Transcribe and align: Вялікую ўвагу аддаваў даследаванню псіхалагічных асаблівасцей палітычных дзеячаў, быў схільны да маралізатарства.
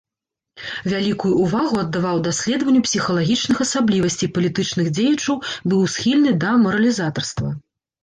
Вялікую 0.93 1.33
ўвагу 1.43 1.77
аддаваў 1.83 2.17
даследаванню 2.29 2.81
псіхалагічных 2.87 3.57
асаблівасцей 3.69 4.29
палітычных 4.41 4.93
дзеячаў, 4.99 5.35
быў 5.69 5.81
схільны 5.95 6.39
да 6.49 6.59
маралізатарства. 6.67 7.59